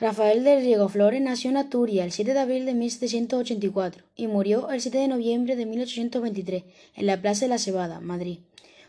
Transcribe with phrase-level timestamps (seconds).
[0.00, 4.70] Rafael del Riego Flores nació en Asturias el 7 de abril de 1784 y murió
[4.70, 6.64] el 7 de noviembre de 1823
[6.96, 8.38] en la Plaza de la Cebada, Madrid.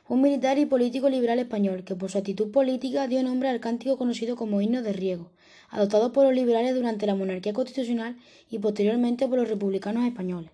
[0.08, 3.98] un militar y político liberal español que por su actitud política dio nombre al cántico
[3.98, 5.32] conocido como himno de Riego,
[5.70, 8.16] adoptado por los liberales durante la monarquía constitucional
[8.50, 10.50] y posteriormente por los republicanos españoles.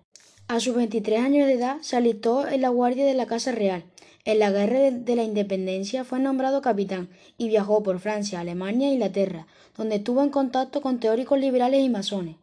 [0.48, 3.84] A sus 23 años de edad se alistó en la Guardia de la Casa Real.
[4.24, 7.08] En la Guerra de la Independencia fue nombrado capitán
[7.38, 9.46] y viajó por Francia, Alemania e Inglaterra,
[9.76, 12.36] donde estuvo en contacto con teóricos liberales y masones.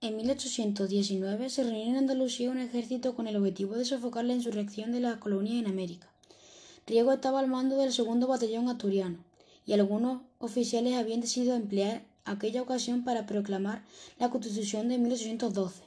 [0.00, 4.92] En 1819 se reunió en Andalucía un ejército con el objetivo de sofocar la insurrección
[4.92, 6.08] de las colonias en América.
[6.86, 9.18] Riego estaba al mando del segundo batallón asturiano,
[9.66, 13.82] y algunos oficiales habían decidido emplear aquella ocasión para proclamar
[14.18, 15.82] la Constitución de 1812.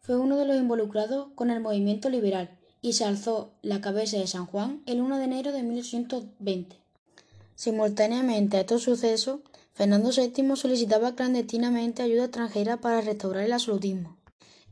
[0.00, 2.50] Fue uno de los involucrados con el movimiento liberal
[2.82, 6.76] y se alzó la cabeza de San Juan el 1 de enero de 1820.
[7.54, 9.40] Simultáneamente a estos sucesos,
[9.74, 14.16] Fernando VII solicitaba clandestinamente ayuda extranjera para restaurar el absolutismo.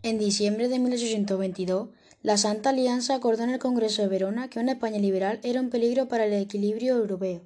[0.02, 1.88] En diciembre de 1822,
[2.22, 5.70] la Santa Alianza acordó en el Congreso de Verona que una España liberal era un
[5.70, 7.42] peligro para el equilibrio europeo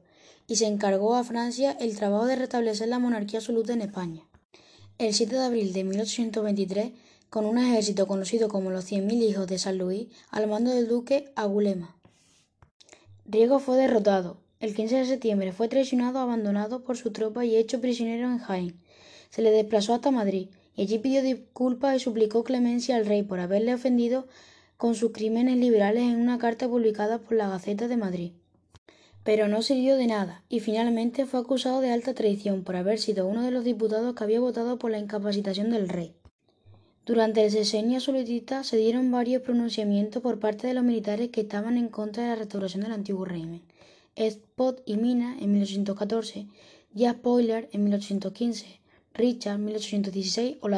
[0.46, 4.22] y se encargó a Francia el trabajo de restablecer la monarquía absoluta en España.
[4.98, 6.92] El 7 de abril de 1823,
[7.32, 10.86] con un ejército conocido como los Cien Mil Hijos de San Luis al mando del
[10.86, 11.96] duque Agulema.
[13.24, 17.80] Riego fue derrotado, el 15 de septiembre fue traicionado, abandonado por su tropa y hecho
[17.80, 18.76] prisionero en Jaén.
[19.30, 23.40] Se le desplazó hasta Madrid y allí pidió disculpas y suplicó clemencia al rey por
[23.40, 24.28] haberle ofendido
[24.76, 28.32] con sus crímenes liberales en una carta publicada por la Gaceta de Madrid.
[29.24, 33.26] Pero no sirvió de nada y finalmente fue acusado de alta traición por haber sido
[33.26, 36.14] uno de los diputados que había votado por la incapacitación del rey.
[37.04, 41.76] Durante el sexenio absolutista se dieron varios pronunciamientos por parte de los militares que estaban
[41.76, 43.60] en contra de la restauración del antiguo régimen.
[44.14, 46.46] Spot y Mina en 1814,
[46.94, 48.78] Jack Poyler en 1815,
[49.14, 50.68] Richard en 1816 o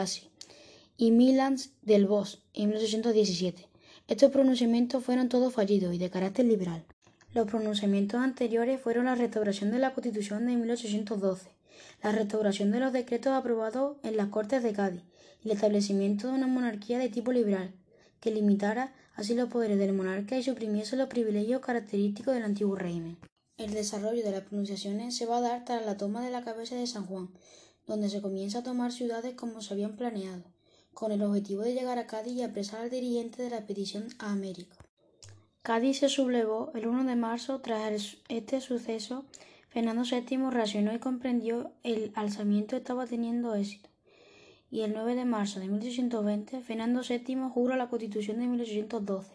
[0.97, 3.69] y Milans del Bosch en 1817.
[4.09, 6.85] Estos pronunciamientos fueron todos fallidos y de carácter liberal.
[7.35, 11.51] Los pronunciamientos anteriores fueron la restauración de la Constitución de 1812,
[12.03, 15.03] la restauración de los decretos aprobados en las Cortes de Cádiz
[15.43, 17.73] y el establecimiento de una monarquía de tipo liberal,
[18.21, 23.19] que limitara así los poderes del monarca y suprimiese los privilegios característicos del antiguo régimen.
[23.57, 26.75] El desarrollo de las pronunciaciones se va a dar tras la toma de la cabeza
[26.75, 27.29] de San Juan,
[27.87, 30.43] donde se comienza a tomar ciudades como se habían planeado,
[30.93, 34.33] con el objetivo de llegar a Cádiz y apresar al dirigente de la expedición a
[34.33, 34.77] América.
[35.63, 39.25] Cádiz se sublevó el 1 de marzo tras este suceso.
[39.75, 43.91] Fernando VII reaccionó y comprendió el alzamiento estaba teniendo éxito
[44.71, 49.33] y el 9 de marzo de 1820 Fernando VII jura la Constitución de 1812,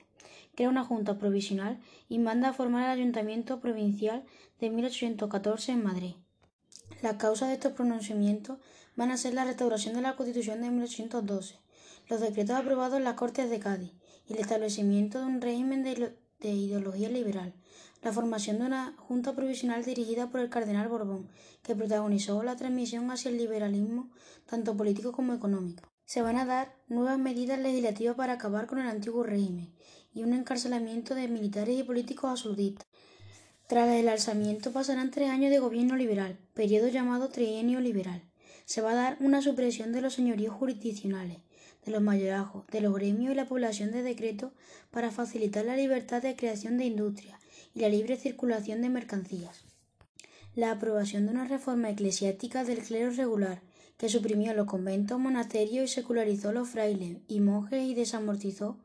[0.55, 4.23] crea una junta provisional y manda a formar el Ayuntamiento Provincial
[4.61, 6.13] de 1814 en Madrid.
[7.01, 8.59] Las causas de estos pronunciamientos
[8.95, 11.57] van a ser la restauración de la Constitución de 1812,
[12.07, 13.91] los decretos aprobados en las Cortes de Cádiz
[14.25, 17.53] y el establecimiento de un régimen de ideología liberal,
[18.02, 21.30] la formación de una junta provisional dirigida por el cardenal Borbón,
[21.64, 24.10] que protagonizó la transmisión hacia el liberalismo
[24.50, 25.84] tanto político como económico.
[26.06, 29.74] Se van a dar nuevas medidas legislativas para acabar con el antiguo régimen
[30.14, 32.88] y un encarcelamiento de militares y políticos absolutistas.
[33.68, 38.24] Tras el alzamiento pasarán tres años de gobierno liberal, periodo llamado trienio liberal.
[38.66, 41.40] Se va a dar una supresión de los señoríos jurisdiccionales,
[41.86, 44.52] de los mayorazgos, de los gremios y la población de decretos
[44.90, 47.40] para facilitar la libertad de creación de industrias
[47.79, 49.63] la libre circulación de mercancías.
[50.56, 53.62] La aprobación de una reforma eclesiástica del clero regular,
[53.97, 58.78] que suprimió los conventos, monasterios y secularizó los frailes y monjes y desamortizó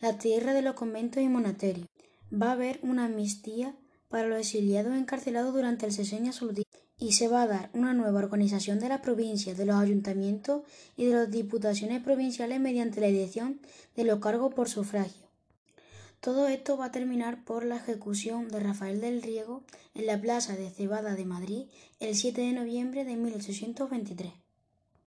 [0.00, 1.88] la tierra de los conventos y monasterios.
[2.32, 3.74] Va a haber una amnistía
[4.08, 8.20] para los exiliados encarcelados durante el sexenio absolutista y se va a dar una nueva
[8.20, 10.62] organización de las provincias, de los ayuntamientos
[10.96, 13.60] y de las diputaciones provinciales mediante la elección
[13.96, 15.31] de los cargos por sufragio.
[16.22, 20.54] Todo esto va a terminar por la ejecución de Rafael del Riego en la plaza
[20.54, 21.66] de Cebada de Madrid
[21.98, 24.32] el 7 de noviembre de 1823.